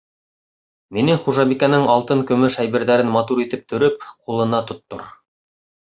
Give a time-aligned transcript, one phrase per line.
[0.97, 5.05] —Минең хужабикәнең алтын-көмөш әйберҙәрен матур итеп төрөп, ҡулына тоттор!